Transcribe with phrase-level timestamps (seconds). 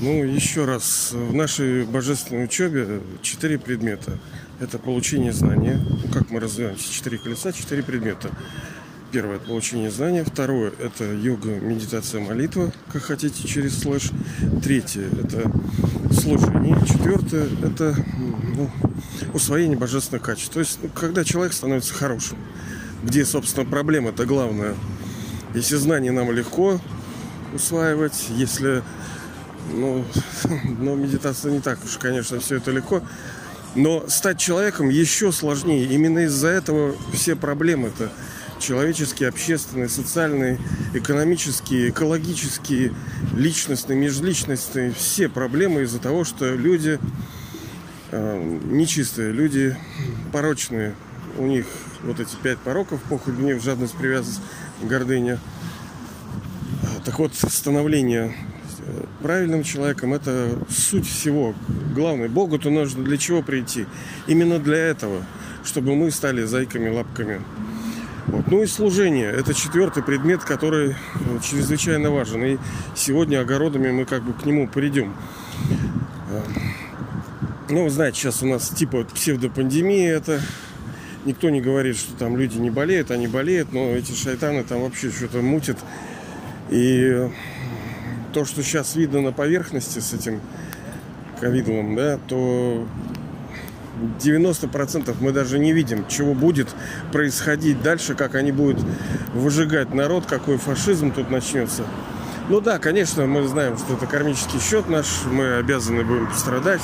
[0.00, 4.18] Ну, еще раз, в нашей божественной учебе четыре предмета.
[4.58, 5.78] Это получение знания.
[5.78, 6.90] Ну, как мы развиваемся?
[6.90, 8.30] Четыре колеса, четыре предмета.
[9.12, 10.24] Первое– это получение знания.
[10.24, 14.10] Второе– это йога, медитация, молитва, как хотите, через слэш.
[14.64, 15.52] Третье– это
[16.14, 16.78] служение.
[16.86, 17.94] Четвертое– это
[18.56, 18.70] ну,
[19.34, 20.54] усвоение божественных качеств.
[20.54, 22.38] То есть, ну, когда человек становится хорошим,
[23.02, 24.74] где, собственно, проблема-то главная.
[25.54, 26.80] Если знания нам легко
[27.52, 28.82] усваивать, если
[29.72, 30.04] ну,
[30.78, 33.02] но медитация не так уж, конечно, все это легко.
[33.74, 35.86] Но стать человеком еще сложнее.
[35.86, 38.10] Именно из-за этого все проблемы-то
[38.58, 40.58] человеческие, общественные, социальные,
[40.92, 42.92] экономические, экологические,
[43.34, 46.98] личностные, межличностные, все проблемы из-за того, что люди
[48.10, 49.76] э, нечистые, люди
[50.32, 50.94] порочные.
[51.38, 51.66] У них
[52.02, 54.40] вот эти пять пороков, похоть, гнев, жадность, привязанность,
[54.82, 55.38] гордыня.
[57.04, 58.34] Так вот, становление
[59.22, 61.54] правильным человеком это суть всего.
[61.94, 63.86] Главное, Богу-то нужно для чего прийти?
[64.26, 65.24] Именно для этого,
[65.64, 67.40] чтобы мы стали зайками-лапками.
[68.26, 68.46] Вот.
[68.48, 69.30] Ну и служение.
[69.30, 70.94] Это четвертый предмет, который э,
[71.42, 72.44] чрезвычайно важен.
[72.44, 72.58] И
[72.94, 75.14] сегодня огородами мы как бы к нему придем.
[76.30, 76.42] Э,
[77.68, 80.40] ну, вы знаете, сейчас у нас типа псевдопандемия это.
[81.24, 85.10] Никто не говорит, что там люди не болеют, они болеют, но эти шайтаны там вообще
[85.10, 85.78] что-то мутят.
[86.70, 87.28] И
[88.32, 90.40] то, что сейчас видно на поверхности с этим
[91.40, 92.86] ковидлом, да, то
[94.22, 96.68] 90% мы даже не видим, чего будет
[97.12, 98.84] происходить дальше, как они будут
[99.34, 101.84] выжигать народ, какой фашизм тут начнется.
[102.48, 106.82] Ну да, конечно, мы знаем, что это кармический счет наш, мы обязаны будем пострадать.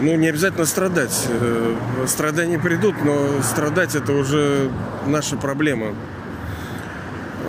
[0.00, 1.26] Ну, не обязательно страдать.
[1.28, 4.70] Э, страдания придут, но страдать это уже
[5.06, 5.94] наша проблема.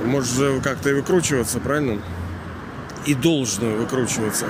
[0.06, 2.02] Может же как-то и выкручиваться, правильно?
[3.06, 4.46] И должно выкручиваться.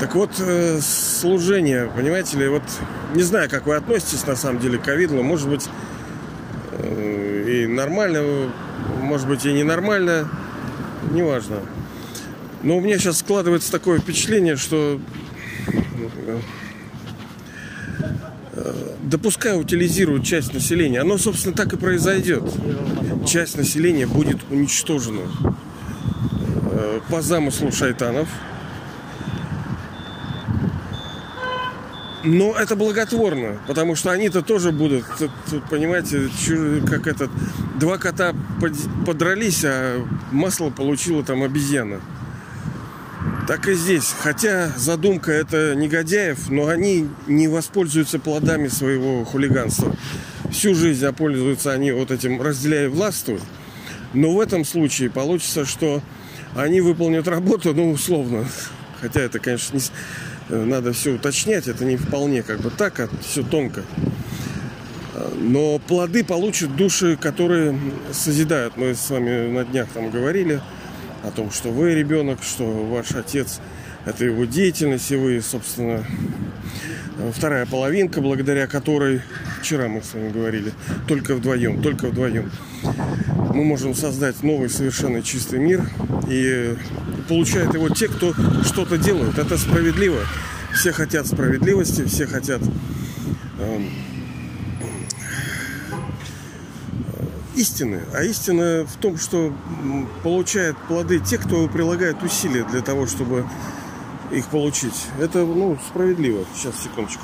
[0.00, 2.62] Так вот, э, служение, понимаете ли, вот
[3.14, 5.68] не знаю, как вы относитесь на самом деле к ковиду, может быть
[6.72, 8.50] э, и нормально,
[9.00, 10.28] может быть и ненормально,
[11.12, 11.58] неважно.
[12.62, 15.00] Но у меня сейчас складывается такое впечатление, что
[16.26, 16.40] э,
[19.02, 22.42] допуская утилизируют часть населения, оно, собственно, так и произойдет.
[23.26, 25.22] Часть населения будет уничтожена
[27.08, 28.28] по замыслу шайтанов.
[32.24, 35.04] Но это благотворно, потому что они-то тоже будут,
[35.70, 36.28] понимаете,
[36.86, 37.30] как этот,
[37.80, 38.32] два кота
[39.04, 42.00] подрались, а масло получила там обезьяна.
[43.48, 44.14] Так и здесь.
[44.20, 49.94] Хотя задумка это негодяев, но они не воспользуются плодами своего хулиганства.
[50.52, 53.40] Всю жизнь пользуются они вот этим разделяя властвуй.
[54.14, 56.02] Но в этом случае получится, что
[56.54, 58.46] они выполнят работу, ну, условно.
[59.00, 59.82] Хотя это, конечно, не,
[60.48, 63.82] э, надо все уточнять, это не вполне как бы так, а все тонко.
[65.36, 67.78] Но плоды получат души, которые
[68.12, 68.76] созидают.
[68.76, 70.60] Мы с вами на днях там говорили
[71.22, 73.60] о том, что вы ребенок, что ваш отец–
[74.04, 76.04] это его деятельность, и вы, собственно,
[77.32, 79.22] вторая половинка, благодаря которой
[79.60, 80.72] вчера мы с вами говорили,
[81.06, 82.50] только вдвоем, только вдвоем
[83.54, 85.88] мы можем создать новый совершенно чистый мир.
[86.28, 86.74] И
[87.28, 88.34] получают его те, кто
[88.64, 89.38] что-то делают.
[89.38, 90.20] Это справедливо.
[90.74, 92.62] Все хотят справедливости, все хотят
[93.58, 93.86] э,
[97.56, 98.00] истины.
[98.14, 99.54] А истина в том, что
[100.22, 103.46] получают плоды те, кто прилагает усилия для того, чтобы
[104.32, 104.94] их получить.
[105.18, 106.44] Это ну, справедливо.
[106.54, 107.22] Сейчас, секундочку.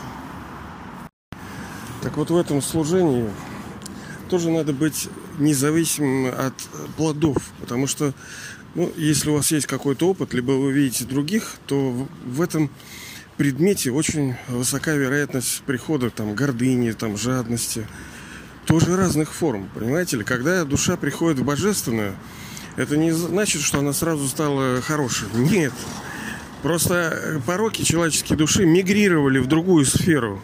[2.03, 3.29] Так вот в этом служении
[4.29, 5.09] тоже надо быть
[5.39, 6.55] независимым от
[6.97, 7.37] плодов.
[7.61, 8.13] Потому что,
[8.75, 12.71] ну, если у вас есть какой-то опыт, либо вы видите других, то в этом
[13.37, 17.87] предмете очень высока вероятность прихода там гордыни, там жадности,
[18.67, 20.25] тоже разных форм, понимаете ли?
[20.25, 22.17] Когда душа приходит в божественную,
[22.77, 25.29] это не значит, что она сразу стала хорошей.
[25.35, 25.73] Нет.
[26.63, 30.41] Просто пороки человеческой души мигрировали в другую сферу.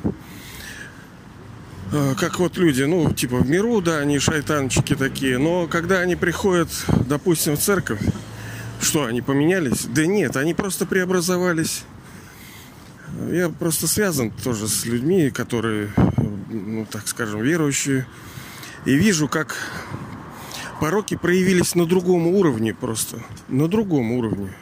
[1.92, 6.16] Э, как вот люди, ну, типа в миру, да, они шайтанчики такие, но когда они
[6.16, 6.68] приходят,
[7.06, 8.00] допустим, в церковь,
[8.80, 9.86] что, они поменялись?
[9.86, 11.84] Да нет, они просто преобразовались.
[13.30, 15.90] Я просто связан тоже с людьми, которые,
[16.50, 18.06] ну, так скажем, верующие.
[18.84, 19.56] И вижу, как
[20.80, 23.18] пороки проявились на другом уровне просто.
[23.48, 24.52] На другом уровне.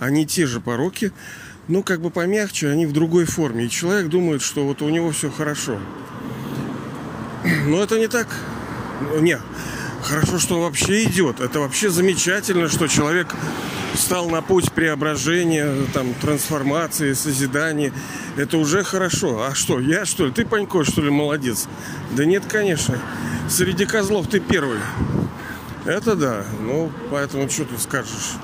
[0.00, 1.12] Они те же пороки,
[1.68, 3.64] но как бы помягче, они в другой форме.
[3.64, 5.78] И человек думает, что вот у него все хорошо.
[7.66, 8.28] Но это не так.
[9.20, 9.38] Не,
[10.02, 11.40] хорошо, что вообще идет.
[11.40, 13.34] Это вообще замечательно, что человек
[13.94, 17.92] стал на путь преображения, там, трансформации, созидания.
[18.36, 19.44] Это уже хорошо.
[19.44, 20.32] А что, я что ли?
[20.32, 21.66] Ты, Панько, что ли, молодец?
[22.12, 22.98] Да нет, конечно.
[23.48, 24.78] Среди козлов ты первый.
[25.84, 26.44] Это да.
[26.60, 28.34] Ну, поэтому что тут скажешь?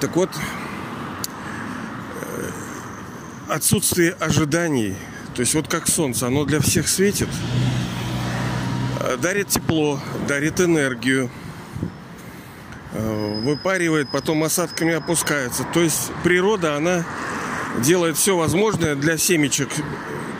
[0.00, 0.30] Так вот,
[2.20, 2.50] э,
[3.48, 4.96] отсутствие ожиданий,
[5.34, 7.28] то есть вот как солнце, оно для всех светит,
[9.00, 11.30] э, дарит тепло, дарит энергию,
[12.92, 15.64] э, выпаривает, потом осадками опускается.
[15.72, 17.06] То есть природа, она
[17.78, 19.70] делает все возможное для семечек,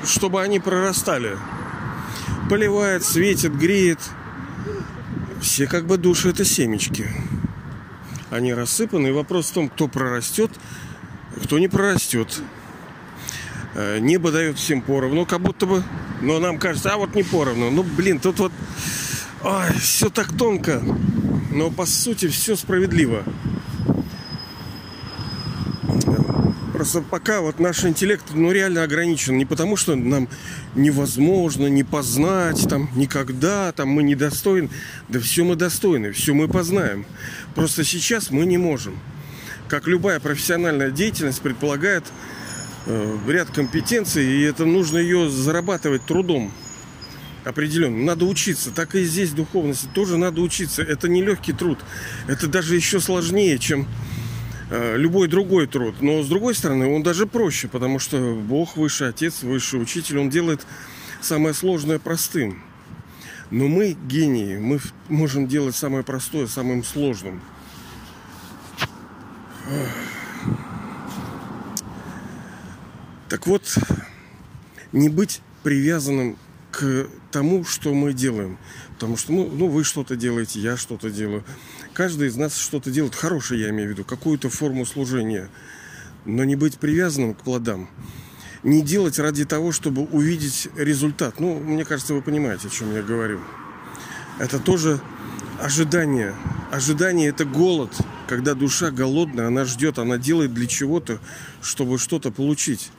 [0.04, 1.38] чтобы они прорастали.
[2.50, 4.00] Поливает, светит, греет.
[5.40, 7.08] Все как бы души это семечки
[8.32, 9.08] они рассыпаны.
[9.08, 10.50] И вопрос в том, кто прорастет,
[11.44, 12.40] кто не прорастет.
[13.74, 15.84] Э, небо дает всем поровну, как будто бы.
[16.20, 17.70] Но нам кажется, а вот не поровну.
[17.70, 18.52] Ну, блин, тут вот
[19.42, 20.82] ой, все так тонко.
[21.50, 23.22] Но по сути все справедливо.
[26.82, 29.38] Просто пока вот наш интеллект, ну, реально ограничен.
[29.38, 30.28] Не потому, что нам
[30.74, 34.68] невозможно не познать, там, никогда, там, мы недостойны.
[35.08, 37.06] Да все мы достойны, все мы познаем.
[37.54, 38.98] Просто сейчас мы не можем.
[39.68, 42.02] Как любая профессиональная деятельность предполагает
[42.86, 46.50] э, ряд компетенций, и это нужно ее зарабатывать трудом
[47.44, 48.04] определенным.
[48.04, 48.72] Надо учиться.
[48.72, 50.82] Так и здесь духовности тоже надо учиться.
[50.82, 51.78] Это не легкий труд.
[52.26, 53.86] Это даже еще сложнее, чем
[54.72, 55.96] любой другой труд.
[56.00, 60.30] Но с другой стороны, он даже проще, потому что Бог высший отец, высший учитель, он
[60.30, 60.66] делает
[61.20, 62.62] самое сложное простым.
[63.50, 67.42] Но мы гении, мы можем делать самое простое самым сложным.
[73.28, 73.78] Так вот,
[74.92, 76.36] не быть привязанным
[76.70, 78.58] к тому, что мы делаем.
[78.94, 81.44] Потому что, ну, ну вы что-то делаете, я что-то делаю.
[81.94, 85.50] Каждый из нас что-то делает хорошее, я имею в виду, какую-то форму служения.
[86.24, 87.90] Но не быть привязанным к плодам.
[88.62, 91.38] Не делать ради того, чтобы увидеть результат.
[91.40, 93.40] Ну, мне кажется, вы понимаете, о чем я говорю.
[94.38, 95.00] Это тоже
[95.60, 96.34] ожидание.
[96.70, 97.94] Ожидание– это голод.
[98.26, 101.20] Когда душа голодная, она ждет, она делает для чего-то,
[101.60, 102.90] чтобы что-то получить.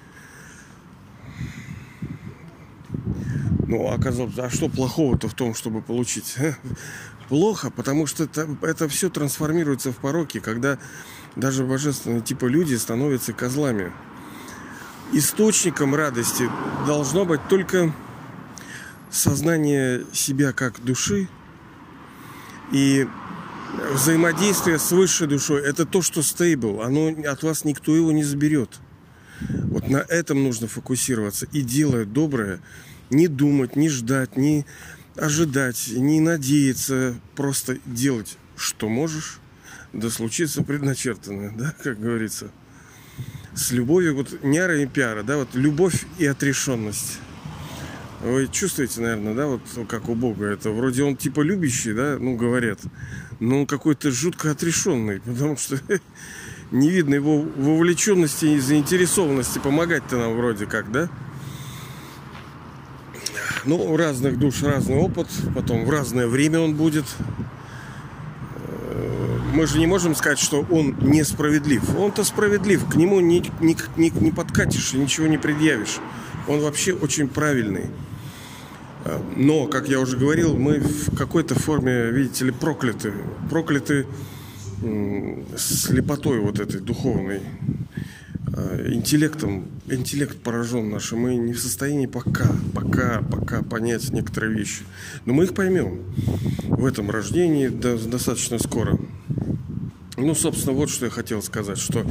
[3.74, 6.38] Ну, оказалось, а что плохого-то в том, чтобы получить?
[7.28, 10.78] плохо, потому что это, это все трансформируется в пороки, когда
[11.36, 13.92] даже божественные типа люди становятся козлами.
[15.12, 16.48] Источником радости
[16.86, 17.92] должно быть только
[19.10, 21.28] сознание себя как души
[22.72, 23.08] и
[23.92, 25.64] взаимодействие с высшей душой.
[25.64, 26.84] Это то, что стейбл.
[26.84, 28.70] Оно от вас никто его не заберет.
[29.50, 32.60] Вот на этом нужно фокусироваться и делая доброе,
[33.14, 34.66] не думать, не ждать, не
[35.16, 39.40] ожидать, не надеяться, просто делать, что можешь,
[39.94, 42.52] да случится предначертанное, да, как говорится.
[43.54, 47.20] С любовью, вот няра и пиара, да, вот любовь и отрешенность.
[48.22, 50.72] Вы чувствуете, наверное, да, вот как у Бога это.
[50.72, 52.80] Вроде он типа любящий, да, ну, говорят,
[53.40, 55.78] но он какой-то жутко отрешенный, потому что
[56.72, 61.10] не видно его вовлеченности и заинтересованности помогать-то нам вроде как, да?
[63.66, 67.06] Ну, у разных душ разный опыт, потом в разное время он будет.
[68.58, 71.82] Э, мы же не можем сказать, что он несправедлив.
[71.98, 76.00] Он-то справедлив, к нему не, не, не, не подкатишь и ничего не предъявишь.
[76.50, 77.86] Он вообще очень правильный.
[79.06, 83.14] Э, но, как я уже говорил, мы в какой-то форме, видите ли, прокляты.
[83.50, 84.08] Прокляты
[85.58, 87.40] слепотой вот этой духовной.
[88.56, 94.54] Э, интеллектом, интеллект поражен наш, и мы не в состоянии пока, пока, пока понять некоторые
[94.54, 94.84] вещи.
[95.26, 96.02] Но мы их поймем
[96.68, 99.00] в этом рождении достаточно скоро.
[100.18, 102.06] Ну, собственно, вот что я хотел сказать, что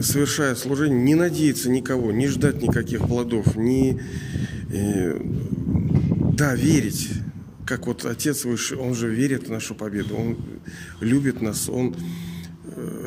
[0.00, 4.00] совершая служение, не надеяться никого, не ждать никаких плодов, не...
[4.70, 5.20] Э,
[6.32, 6.56] да,
[7.66, 10.38] как вот Отец Высший, Он же верит в нашу победу, Он
[11.00, 11.94] любит нас, Он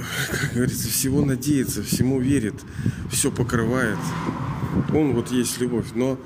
[0.31, 2.55] как говорится, всего надеется, всему верит,
[3.11, 3.97] все покрывает.
[4.93, 6.19] Он вот есть любовь, но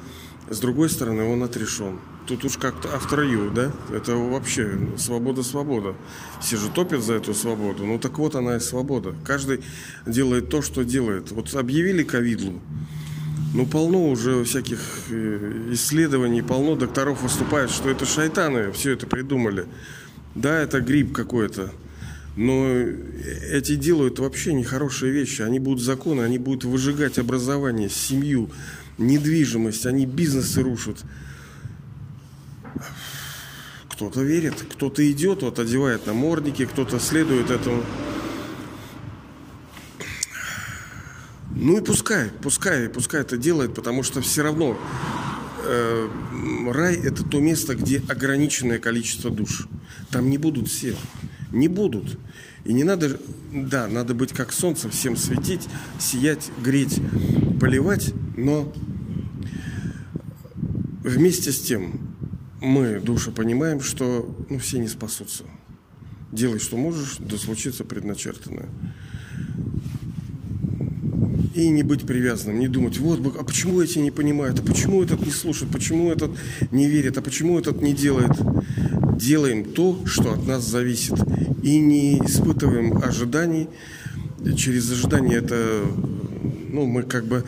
[0.50, 2.00] с другой стороны он отрешен.
[2.28, 3.72] Тут уж как-то авторю, да?
[3.92, 5.96] Это вообще свобода-свобода.
[6.42, 7.86] Все же топят за эту свободу.
[7.86, 9.14] Ну так вот она и свобода.
[9.26, 9.62] Каждый
[10.06, 11.32] делает то, что делает.
[11.32, 12.62] Вот объявили ковидлу.
[13.54, 14.80] Ну, полно уже всяких
[15.12, 19.68] э, исследований, полно докторов выступает, что это шайтаны все это придумали.
[20.34, 21.72] Да, это грипп какой-то.
[22.36, 25.44] Но эти делают вообще нехорошие вещи.
[25.44, 28.50] Они будут законы, они будут выжигать образование, семью,
[28.98, 30.98] недвижимость, они бизнесы рушат.
[33.90, 37.84] Кто Кто-то верит, кто-то идет, вот одевает намордники, кто-то следует этому.
[41.56, 44.78] Ну и пускай, пускай, пускай это делает, потому что все равно
[45.64, 46.10] э,
[46.72, 49.68] рай это то место, где ограниченное количество душ.
[50.10, 50.96] Там не будут все,
[51.54, 52.18] не будут.
[52.66, 53.20] И не надо,
[53.54, 55.68] да, надо быть как солнце, всем светить,
[56.00, 57.00] сиять, греть,
[57.60, 58.74] поливать, но
[61.04, 62.16] вместе с тем
[62.62, 65.44] мы, душа, понимаем, что ну, все не спасутся.
[66.32, 68.70] Делай, что можешь, да случится предначертанное
[71.54, 75.26] и не быть привязанным, не думать, вот, а почему эти не понимают, а почему этот
[75.26, 76.32] не слушает, почему этот
[76.72, 78.32] не верит, а почему этот не делает.
[79.16, 81.16] Делаем то, что от нас зависит,
[81.62, 83.68] и не испытываем ожиданий.
[84.58, 85.82] Через ожидание это,
[86.70, 87.46] ну, мы как бы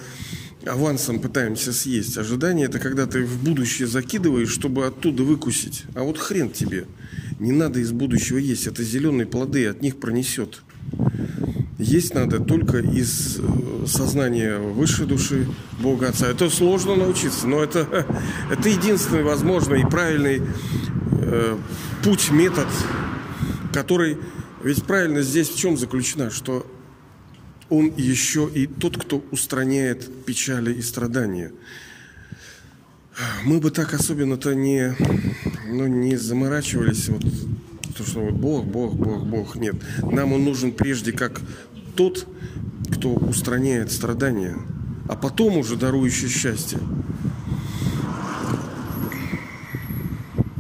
[0.66, 2.18] авансом пытаемся съесть.
[2.18, 5.84] Ожидание– это когда ты в будущее закидываешь, чтобы оттуда выкусить.
[5.94, 6.86] А вот хрен тебе.
[7.40, 8.68] Не надо из будущего есть.
[8.68, 10.62] Это зеленые плоды, от них пронесет.
[11.78, 15.46] Есть надо только из э, сознания высшей души
[15.80, 16.28] Бога Отца.
[16.28, 18.08] Это сложно научиться, но это,
[18.52, 20.42] это единственный возможный и правильный
[21.26, 21.58] э,
[22.04, 22.68] путь, метод,
[23.74, 24.18] который...
[24.64, 26.66] Ведь правильно здесь в чем заключена, что
[27.70, 31.52] он еще и тот, кто устраняет печали и страдания.
[33.44, 34.96] Мы бы так особенно-то не,
[35.68, 37.24] ну, не заморачивались вот
[37.98, 39.56] то, что вот Бог, Бог, Бог, Бог.
[39.56, 39.76] Нет.
[40.02, 41.42] Нам он нужен прежде как
[41.96, 42.28] тот,
[42.92, 44.58] кто устраняет страдания,
[45.08, 46.80] а потом уже дарующий счастье.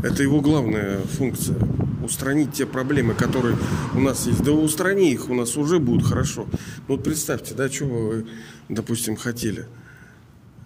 [0.05, 1.57] Это его главная функция.
[2.03, 3.57] Устранить те проблемы, которые
[3.95, 4.43] у нас есть.
[4.43, 6.45] Да устрани их, у нас уже будет хорошо.
[6.88, 8.27] Ну вот представьте, да, чего вы,
[8.69, 9.65] допустим, хотели.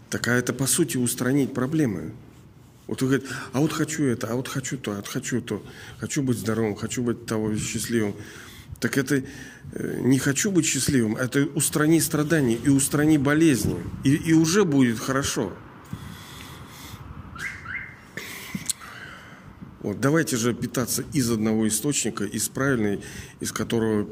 [0.10, 2.12] Так а это по сути устранить проблемы.
[2.88, 5.64] Вот вы говорите, а вот хочу это, а вот хочу то, а вот хочу то.
[6.00, 8.16] Хочу быть здоровым, хочу быть того счастливым.
[8.82, 9.24] Так это
[9.72, 13.78] э, не хочу быть счастливым, это устрани страдания и устрани болезни.
[14.04, 15.54] И, и уже будет хорошо.
[19.90, 23.00] Вот, давайте же питаться из одного источника, из правильной,
[23.40, 24.08] из которого,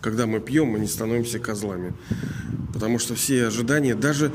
[0.00, 1.92] когда мы пьем, мы не становимся козлами.
[2.72, 4.32] Потому что все ожидания, даже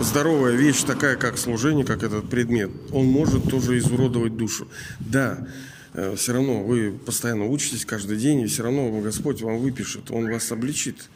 [0.00, 4.66] здоровая вещь, такая как служение, как этот предмет, он может тоже изуродовать душу.
[4.98, 5.46] Да,
[5.92, 10.26] э, все равно вы постоянно учитесь каждый день, и все равно Господь вам выпишет, Он
[10.32, 11.10] вас обличит.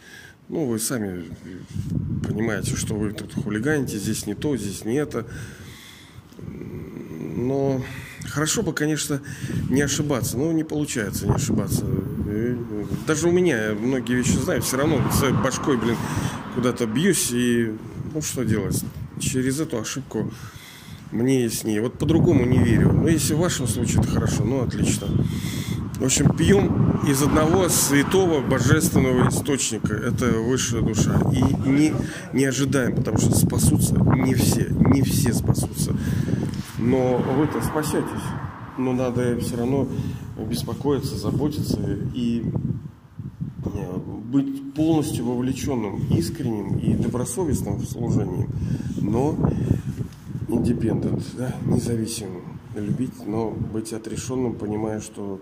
[0.51, 1.25] Ну, вы сами
[2.29, 5.27] понимаете, что вы тут хулиганите, здесь не то, здесь не это.
[7.37, 7.81] Но
[8.29, 9.21] Хорошо бы, конечно,
[9.69, 11.85] не ошибаться, но не получается не ошибаться.
[13.07, 15.97] Даже у меня, многие вещи знаю, все равно с башкой, блин,
[16.55, 17.73] куда-то бьюсь, и
[18.15, 18.85] ну что делать?
[19.21, 20.31] Через эту ошибку
[21.13, 21.81] мне яснее.
[21.81, 22.93] Вот по-другому не верю.
[22.93, 25.07] Но если в вашем случае это хорошо, ну отлично.
[25.99, 29.95] В общем, пьем из одного святого божественного источника.
[29.95, 31.19] Это высшая душа.
[31.33, 31.95] И не,
[32.35, 34.67] не ожидаем, потому что спасутся не все.
[34.69, 35.97] Не все спасутся.
[36.87, 38.27] Но вы-то спасетесь.
[38.79, 39.89] Но надо все равно
[40.49, 41.81] беспокоиться, заботиться
[42.15, 42.45] и
[43.65, 43.97] э,
[44.31, 48.49] быть полностью вовлеченным, искренним и добросовестным в служении,
[49.01, 49.35] но
[50.49, 52.43] independent, да, независимым.
[52.77, 55.41] Любить, но быть отрешенным, понимая, что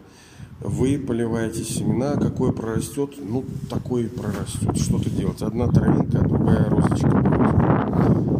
[0.60, 4.78] вы поливаете семена, какое прорастет, ну, такое и прорастет.
[4.78, 5.42] Что-то делать.
[5.42, 8.33] Одна травинка, а другая розочка.